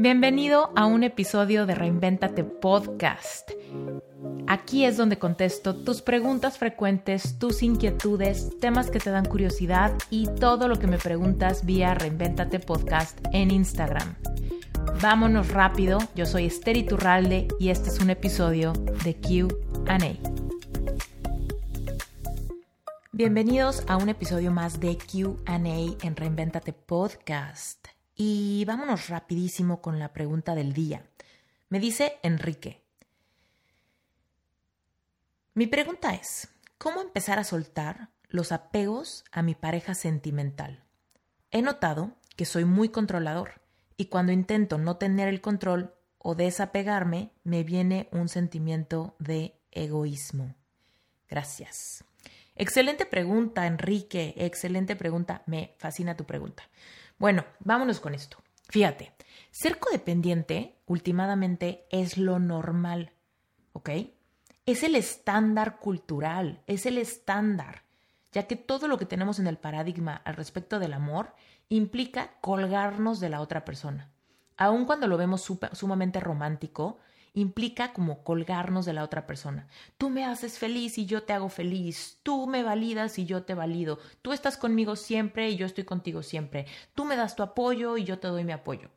[0.00, 3.50] Bienvenido a un episodio de Reinventate Podcast.
[4.46, 10.26] Aquí es donde contesto tus preguntas frecuentes, tus inquietudes, temas que te dan curiosidad y
[10.26, 14.14] todo lo que me preguntas vía Reinventate Podcast en Instagram.
[15.02, 18.72] Vámonos rápido, yo soy Esther Iturralde y este es un episodio
[19.04, 19.98] de QA.
[23.12, 27.99] Bienvenidos a un episodio más de QA en Reinventate Podcast.
[28.22, 31.06] Y vámonos rapidísimo con la pregunta del día.
[31.70, 32.84] Me dice Enrique.
[35.54, 40.84] Mi pregunta es, ¿cómo empezar a soltar los apegos a mi pareja sentimental?
[41.50, 43.62] He notado que soy muy controlador
[43.96, 50.54] y cuando intento no tener el control o desapegarme, me viene un sentimiento de egoísmo.
[51.26, 52.04] Gracias.
[52.54, 54.34] Excelente pregunta, Enrique.
[54.36, 55.42] Excelente pregunta.
[55.46, 56.64] Me fascina tu pregunta.
[57.20, 58.38] Bueno, vámonos con esto.
[58.70, 59.12] Fíjate,
[59.50, 63.12] ser codependiente últimamente es lo normal,
[63.74, 63.90] ¿ok?
[64.64, 67.82] Es el estándar cultural, es el estándar,
[68.32, 71.34] ya que todo lo que tenemos en el paradigma al respecto del amor
[71.68, 74.10] implica colgarnos de la otra persona.
[74.56, 77.00] Aun cuando lo vemos sumamente romántico,
[77.34, 79.68] implica como colgarnos de la otra persona.
[79.98, 82.18] Tú me haces feliz y yo te hago feliz.
[82.22, 83.98] Tú me validas y yo te valido.
[84.22, 86.66] Tú estás conmigo siempre y yo estoy contigo siempre.
[86.94, 88.88] Tú me das tu apoyo y yo te doy mi apoyo.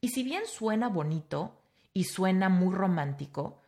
[0.00, 1.58] Y si bien suena bonito
[1.94, 3.60] y suena muy romántico,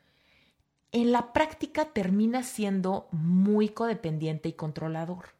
[0.92, 5.34] en la práctica termina siendo muy codependiente y controlador.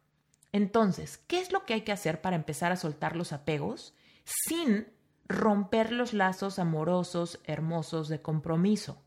[0.51, 3.93] Entonces, ¿qué es lo que hay que hacer para empezar a soltar los apegos
[4.25, 4.87] sin
[5.27, 9.01] romper los lazos amorosos, hermosos de compromiso.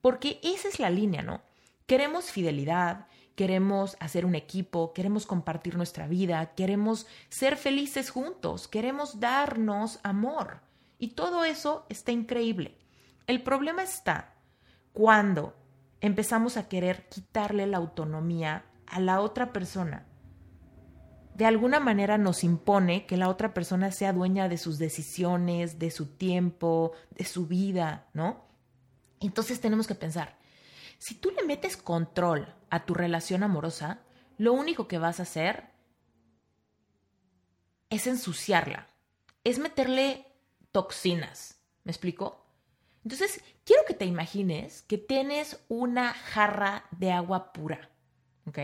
[0.00, 1.42] Porque esa es la línea, ¿no?
[1.86, 9.20] Queremos fidelidad, queremos hacer un equipo, queremos compartir nuestra vida, queremos ser felices juntos, queremos
[9.20, 10.60] darnos amor.
[10.98, 12.76] Y todo eso está increíble.
[13.26, 14.34] El problema está
[14.92, 15.54] cuando
[16.00, 20.06] empezamos a querer quitarle la autonomía a la otra persona
[21.36, 25.90] de alguna manera nos impone que la otra persona sea dueña de sus decisiones, de
[25.90, 28.46] su tiempo, de su vida, ¿no?
[29.20, 30.38] Entonces tenemos que pensar,
[30.96, 34.00] si tú le metes control a tu relación amorosa,
[34.38, 35.68] lo único que vas a hacer
[37.90, 38.88] es ensuciarla,
[39.44, 40.26] es meterle
[40.72, 42.46] toxinas, ¿me explico?
[43.04, 47.90] Entonces, quiero que te imagines que tienes una jarra de agua pura,
[48.46, 48.58] ¿ok?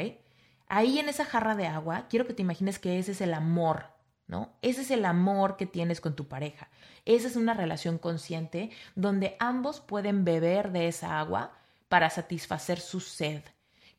[0.73, 3.89] Ahí en esa jarra de agua, quiero que te imagines que ese es el amor,
[4.27, 4.55] ¿no?
[4.63, 6.71] Ese es el amor que tienes con tu pareja.
[7.05, 11.53] Esa es una relación consciente donde ambos pueden beber de esa agua
[11.91, 13.43] para satisfacer su sed,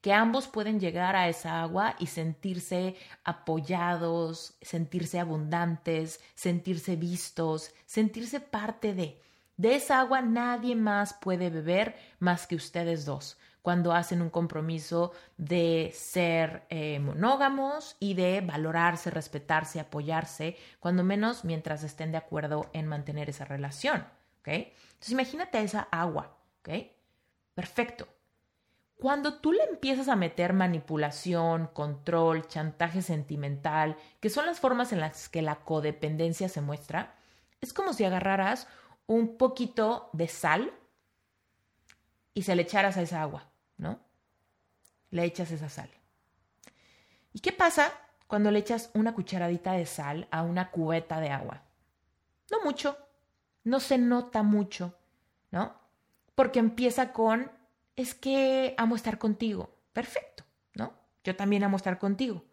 [0.01, 8.39] que ambos pueden llegar a esa agua y sentirse apoyados, sentirse abundantes, sentirse vistos, sentirse
[8.39, 9.21] parte de.
[9.57, 15.13] De esa agua nadie más puede beber más que ustedes dos cuando hacen un compromiso
[15.37, 22.69] de ser eh, monógamos y de valorarse, respetarse, apoyarse, cuando menos mientras estén de acuerdo
[22.73, 24.05] en mantener esa relación.
[24.41, 24.49] ¿ok?
[24.49, 26.35] Entonces imagínate esa agua.
[26.59, 26.69] ¿ok?
[27.55, 28.07] Perfecto.
[28.97, 34.99] Cuando tú le empiezas a meter manipulación, control, chantaje sentimental, que son las formas en
[34.99, 37.15] las que la codependencia se muestra,
[37.61, 38.67] es como si agarraras
[39.07, 40.73] un poquito de sal
[42.33, 43.52] y se le echaras a esa agua.
[43.77, 43.99] ¿No?
[45.09, 45.89] Le echas esa sal.
[47.33, 47.91] ¿Y qué pasa
[48.27, 51.63] cuando le echas una cucharadita de sal a una cubeta de agua?
[52.51, 52.97] No mucho,
[53.63, 54.97] no se nota mucho,
[55.51, 55.73] ¿no?
[56.35, 57.51] Porque empieza con,
[57.95, 59.75] es que amo estar contigo.
[59.93, 60.43] Perfecto,
[60.75, 60.93] ¿no?
[61.23, 62.43] Yo también amo estar contigo.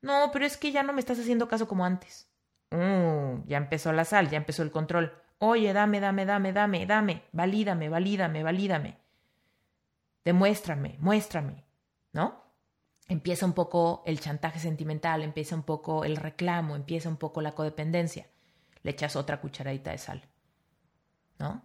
[0.00, 2.28] No, pero es que ya no me estás haciendo caso como antes.
[2.70, 5.12] Mm, ya empezó la sal, ya empezó el control.
[5.38, 9.02] Oye, dame, dame, dame, dame, dame, valídame, valídame, valídame
[10.24, 11.64] demuéstrame, muéstrame,
[12.12, 12.42] ¿no?
[13.08, 17.52] Empieza un poco el chantaje sentimental, empieza un poco el reclamo, empieza un poco la
[17.52, 18.26] codependencia.
[18.82, 20.22] Le echas otra cucharadita de sal,
[21.38, 21.62] ¿no?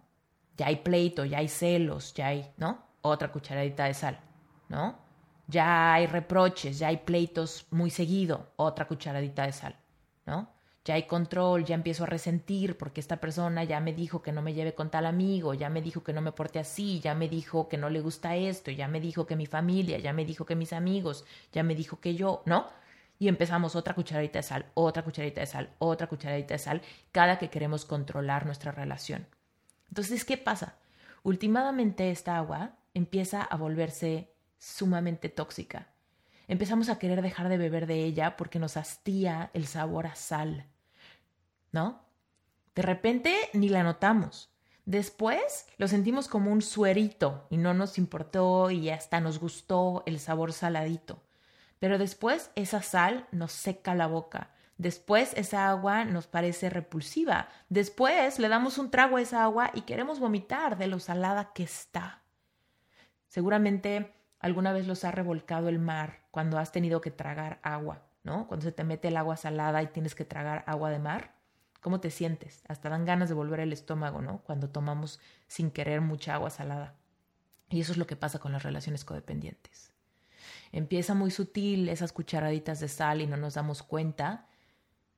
[0.56, 2.84] Ya hay pleito, ya hay celos, ya hay, ¿no?
[3.02, 4.20] Otra cucharadita de sal,
[4.68, 4.98] ¿no?
[5.46, 9.76] Ya hay reproches, ya hay pleitos muy seguido, otra cucharadita de sal,
[10.26, 10.57] ¿no?
[10.88, 14.40] Ya hay control, ya empiezo a resentir porque esta persona ya me dijo que no
[14.40, 17.28] me lleve con tal amigo, ya me dijo que no me porte así, ya me
[17.28, 20.46] dijo que no le gusta esto, ya me dijo que mi familia, ya me dijo
[20.46, 22.68] que mis amigos, ya me dijo que yo, ¿no?
[23.18, 26.80] Y empezamos otra cucharadita de sal, otra cucharadita de sal, otra cucharadita de sal,
[27.12, 29.26] cada que queremos controlar nuestra relación.
[29.90, 30.76] Entonces, ¿qué pasa?
[31.22, 35.88] Últimamente esta agua empieza a volverse sumamente tóxica.
[36.46, 40.64] Empezamos a querer dejar de beber de ella porque nos hastía el sabor a sal
[41.72, 42.02] ¿no?
[42.74, 44.50] De repente ni la notamos.
[44.84, 50.18] Después lo sentimos como un suerito y no nos importó y hasta nos gustó el
[50.18, 51.22] sabor saladito.
[51.78, 54.50] Pero después esa sal nos seca la boca.
[54.78, 57.48] Después esa agua nos parece repulsiva.
[57.68, 61.64] Después le damos un trago a esa agua y queremos vomitar de lo salada que
[61.64, 62.22] está.
[63.26, 68.46] Seguramente alguna vez los ha revolcado el mar cuando has tenido que tragar agua, ¿no?
[68.46, 71.34] Cuando se te mete el agua salada y tienes que tragar agua de mar.
[71.80, 72.62] ¿Cómo te sientes?
[72.68, 74.38] Hasta dan ganas de volver el estómago, ¿no?
[74.42, 76.94] Cuando tomamos sin querer mucha agua salada.
[77.70, 79.92] Y eso es lo que pasa con las relaciones codependientes.
[80.72, 84.46] Empieza muy sutil esas cucharaditas de sal y no nos damos cuenta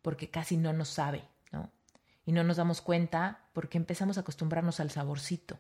[0.03, 1.71] porque casi no nos sabe, ¿no?
[2.25, 5.59] Y no nos damos cuenta porque empezamos a acostumbrarnos al saborcito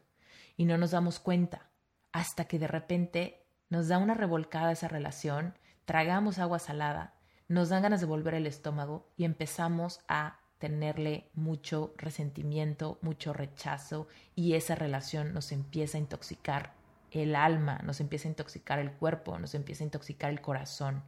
[0.56, 1.70] y no nos damos cuenta
[2.12, 7.14] hasta que de repente nos da una revolcada esa relación, tragamos agua salada,
[7.48, 14.06] nos dan ganas de volver el estómago y empezamos a tenerle mucho resentimiento, mucho rechazo
[14.36, 16.74] y esa relación nos empieza a intoxicar
[17.10, 21.02] el alma, nos empieza a intoxicar el cuerpo, nos empieza a intoxicar el corazón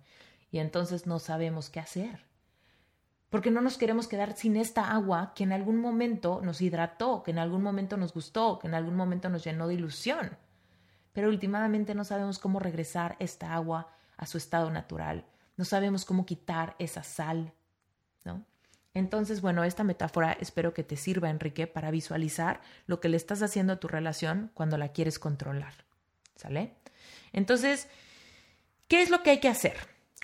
[0.50, 2.24] y entonces no sabemos qué hacer.
[3.28, 7.30] Porque no nos queremos quedar sin esta agua que en algún momento nos hidrató, que
[7.30, 10.36] en algún momento nos gustó, que en algún momento nos llenó de ilusión.
[11.12, 15.26] Pero últimamente no sabemos cómo regresar esta agua a su estado natural.
[15.58, 17.52] No sabemos cómo quitar esa sal,
[18.24, 18.46] ¿no?
[18.94, 23.42] Entonces, bueno, esta metáfora espero que te sirva, Enrique, para visualizar lo que le estás
[23.42, 25.72] haciendo a tu relación cuando la quieres controlar.
[26.36, 26.74] ¿Sale?
[27.32, 27.88] Entonces,
[28.88, 29.76] ¿qué es lo que hay que hacer?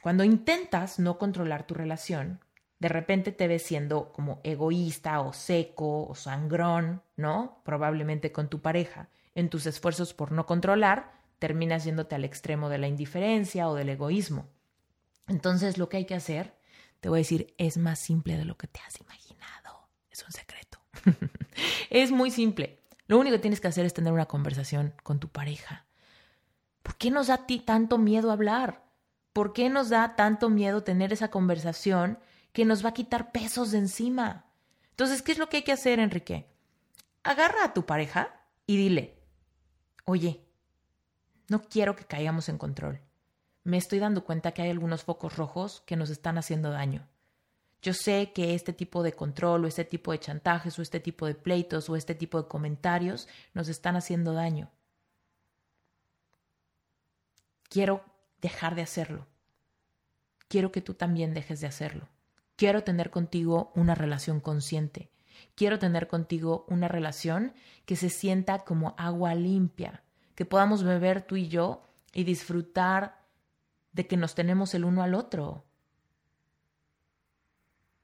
[0.03, 2.41] Cuando intentas no controlar tu relación,
[2.79, 7.61] de repente te ves siendo como egoísta o seco o sangrón, ¿no?
[7.65, 9.09] Probablemente con tu pareja.
[9.35, 13.89] En tus esfuerzos por no controlar, terminas yéndote al extremo de la indiferencia o del
[13.89, 14.49] egoísmo.
[15.27, 16.58] Entonces, lo que hay que hacer
[17.01, 19.89] te voy a decir, es más simple de lo que te has imaginado.
[20.11, 20.81] Es un secreto.
[21.91, 22.83] es muy simple.
[23.07, 25.87] Lo único que tienes que hacer es tener una conversación con tu pareja.
[26.83, 28.85] ¿Por qué nos da ti tanto miedo hablar?
[29.33, 32.19] ¿Por qué nos da tanto miedo tener esa conversación
[32.53, 34.47] que nos va a quitar pesos de encima?
[34.91, 36.51] Entonces, ¿qué es lo que hay que hacer, Enrique?
[37.23, 39.23] Agarra a tu pareja y dile,
[40.05, 40.45] oye,
[41.49, 43.08] no quiero que caigamos en control
[43.69, 47.07] me estoy dando cuenta que hay algunos focos rojos que nos están haciendo daño.
[47.83, 51.27] Yo sé que este tipo de control o este tipo de chantajes o este tipo
[51.27, 54.71] de pleitos o este tipo de comentarios nos están haciendo daño.
[57.69, 58.03] Quiero
[58.41, 59.27] dejar de hacerlo.
[60.49, 62.09] Quiero que tú también dejes de hacerlo.
[62.57, 65.11] Quiero tener contigo una relación consciente.
[65.55, 67.53] Quiero tener contigo una relación
[67.85, 70.03] que se sienta como agua limpia,
[70.35, 71.83] que podamos beber tú y yo
[72.15, 73.18] y disfrutar
[73.99, 75.65] de que nos tenemos el uno al otro.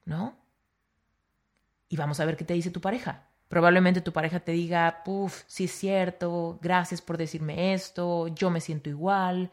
[0.04, 0.36] ¿No?
[1.88, 3.28] Y vamos a ver qué te dice tu pareja.
[3.46, 8.60] Probablemente tu pareja te diga, puff, sí es cierto, gracias por decirme esto, yo me
[8.60, 9.52] siento igual.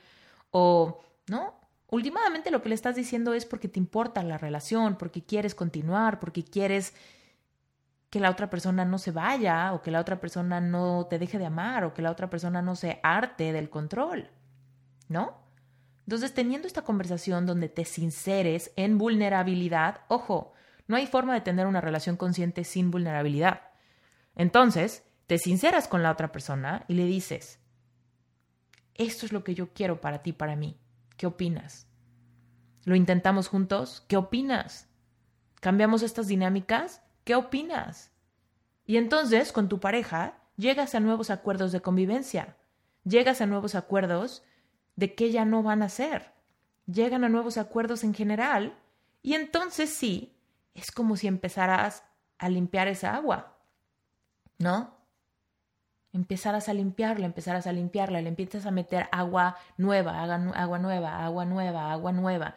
[0.49, 1.53] O, ¿no?
[1.91, 6.19] Últimamente lo que le estás diciendo es porque te importa la relación, porque quieres continuar,
[6.19, 6.95] porque quieres
[8.09, 11.37] que la otra persona no se vaya o que la otra persona no te deje
[11.37, 14.31] de amar o que la otra persona no se arte del control.
[15.07, 15.40] ¿No?
[16.11, 20.51] Entonces, teniendo esta conversación donde te sinceres en vulnerabilidad, ojo,
[20.85, 23.61] no hay forma de tener una relación consciente sin vulnerabilidad.
[24.35, 27.61] Entonces, te sinceras con la otra persona y le dices,
[28.95, 30.77] esto es lo que yo quiero para ti, para mí.
[31.15, 31.87] ¿Qué opinas?
[32.83, 34.03] ¿Lo intentamos juntos?
[34.09, 34.89] ¿Qué opinas?
[35.61, 37.01] ¿Cambiamos estas dinámicas?
[37.23, 38.11] ¿Qué opinas?
[38.85, 42.57] Y entonces, con tu pareja, llegas a nuevos acuerdos de convivencia,
[43.05, 44.43] llegas a nuevos acuerdos
[45.01, 46.31] de qué ya no van a hacer.
[46.85, 48.77] Llegan a nuevos acuerdos en general
[49.23, 50.37] y entonces sí,
[50.75, 52.03] es como si empezaras
[52.37, 53.57] a limpiar esa agua,
[54.59, 54.95] ¿no?
[56.13, 61.45] Empezaras a limpiarla, empezaras a limpiarla, le empiezas a meter agua nueva, agua nueva, agua
[61.45, 62.55] nueva, agua nueva.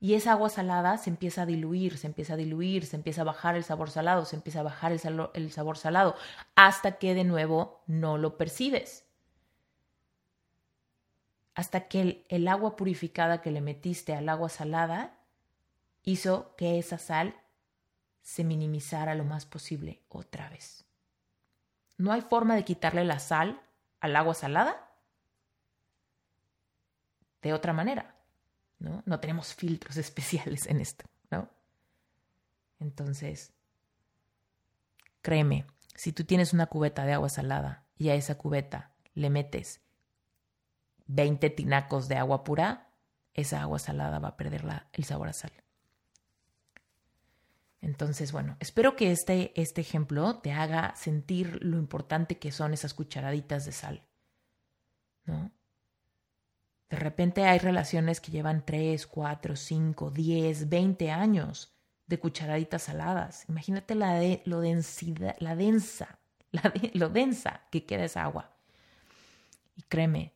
[0.00, 3.24] Y esa agua salada se empieza a diluir, se empieza a diluir, se empieza a
[3.24, 6.14] bajar el sabor salado, se empieza a bajar el, el sabor salado,
[6.56, 9.04] hasta que de nuevo no lo percibes
[11.54, 15.16] hasta que el, agua purificada que le metiste al agua salada
[16.02, 17.40] hizo que esa sal
[18.22, 20.84] se minimizara lo más posible otra vez.
[21.96, 23.62] No hay forma de quitarle la sal
[24.00, 24.90] al agua salada
[27.42, 28.16] de otra manera,
[28.80, 29.02] ¿no?
[29.06, 31.48] No tenemos filtros especiales en esto, ¿no?
[32.80, 33.52] Entonces,
[35.22, 39.83] créeme, si tú tienes una cubeta de agua salada y a esa cubeta le metes
[41.06, 42.90] 20 tinacos de agua pura,
[43.32, 45.52] esa agua salada va a perder el sabor a sal.
[47.80, 52.94] Entonces, bueno, espero que este, este ejemplo te haga sentir lo importante que son esas
[52.94, 54.08] cucharaditas de sal.
[55.26, 55.52] ¿No?
[56.88, 63.48] De repente hay relaciones que llevan 3, 4, 5, 10, 20 años de cucharaditas saladas.
[63.48, 66.18] Imagínate la lo la densa,
[66.52, 68.56] la lo densa que queda esa agua.
[69.76, 70.32] Y créeme,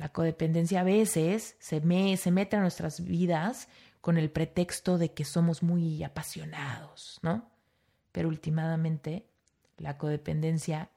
[0.00, 3.68] la codependencia a veces se, me, se mete a nuestras vidas
[4.00, 7.50] con el pretexto de que somos muy apasionados, ¿no?
[8.10, 9.28] Pero últimamente
[9.76, 10.88] la codependencia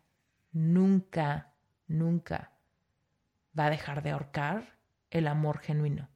[0.54, 1.52] nunca,
[1.86, 2.54] nunca
[3.60, 4.78] va a dejar de ahorcar
[5.12, 6.08] el amor genuino.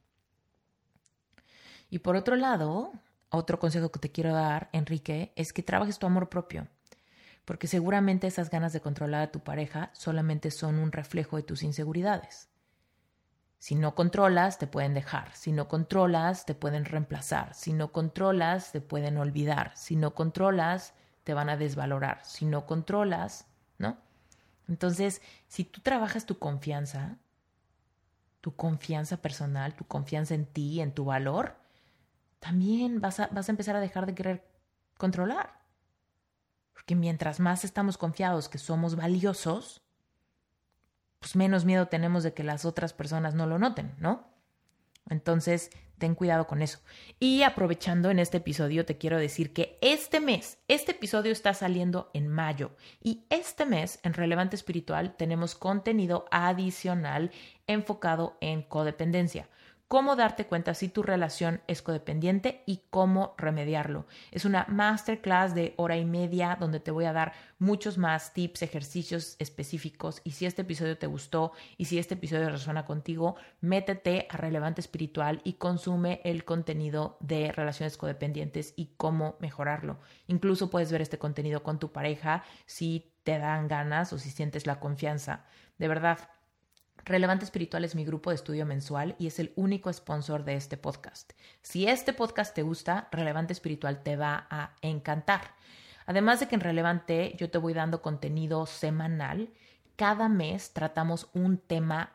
[1.90, 2.94] Y por otro lado,
[3.28, 6.68] otro consejo que te quiero dar, Enrique, es que trabajes tu amor propio,
[7.44, 11.62] porque seguramente esas ganas de controlar a tu pareja solamente son un reflejo de tus
[11.62, 12.48] inseguridades.
[13.58, 15.34] Si no controlas, te pueden dejar.
[15.34, 17.54] Si no controlas, te pueden reemplazar.
[17.54, 19.72] Si no controlas, te pueden olvidar.
[19.76, 22.24] Si no controlas, te van a desvalorar.
[22.24, 23.46] Si no controlas,
[23.78, 23.98] ¿no?
[24.68, 27.18] Entonces, si tú trabajas tu confianza,
[28.40, 31.56] tu confianza personal, tu confianza en ti, en tu valor,
[32.38, 34.48] también vas a, vas a empezar a dejar de querer
[34.96, 35.58] controlar.
[36.72, 39.82] Porque mientras más estamos confiados que somos valiosos,
[41.18, 44.28] pues menos miedo tenemos de que las otras personas no lo noten, ¿no?
[45.08, 46.78] Entonces, ten cuidado con eso.
[47.18, 52.10] Y aprovechando en este episodio, te quiero decir que este mes, este episodio está saliendo
[52.14, 57.30] en mayo y este mes en Relevante Espiritual tenemos contenido adicional
[57.66, 59.48] enfocado en codependencia
[59.88, 64.06] cómo darte cuenta si tu relación es codependiente y cómo remediarlo.
[64.30, 68.62] Es una masterclass de hora y media donde te voy a dar muchos más tips,
[68.62, 74.26] ejercicios específicos y si este episodio te gustó y si este episodio resuena contigo, métete
[74.30, 79.98] a Relevante Espiritual y consume el contenido de relaciones codependientes y cómo mejorarlo.
[80.26, 84.66] Incluso puedes ver este contenido con tu pareja si te dan ganas o si sientes
[84.66, 85.44] la confianza.
[85.78, 86.18] De verdad,
[87.04, 90.76] Relevante Espiritual es mi grupo de estudio mensual y es el único sponsor de este
[90.76, 91.32] podcast.
[91.62, 95.54] Si este podcast te gusta, Relevante Espiritual te va a encantar.
[96.06, 99.50] Además de que en Relevante yo te voy dando contenido semanal,
[99.96, 102.12] cada mes tratamos un tema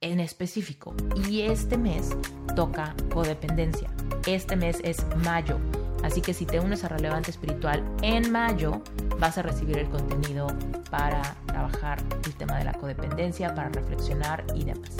[0.00, 0.94] en específico
[1.28, 2.16] y este mes
[2.54, 3.90] toca codependencia.
[4.26, 5.58] Este mes es mayo
[6.02, 8.82] Así que si te unes a Relevante Espiritual en mayo,
[9.18, 10.46] vas a recibir el contenido
[10.90, 14.96] para trabajar el tema de la codependencia, para reflexionar y demás.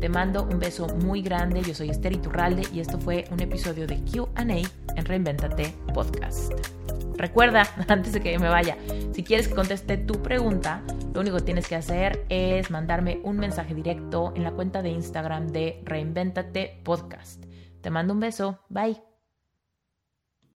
[0.00, 1.62] Te mando un beso muy grande.
[1.62, 6.52] Yo soy Esther Iturralde y esto fue un episodio de QA en Reinventate Podcast.
[7.16, 8.76] Recuerda, antes de que me vaya,
[9.12, 13.38] si quieres que conteste tu pregunta, lo único que tienes que hacer es mandarme un
[13.38, 17.44] mensaje directo en la cuenta de Instagram de Reinventate Podcast.
[17.80, 18.60] Te mando un beso.
[18.68, 19.07] Bye.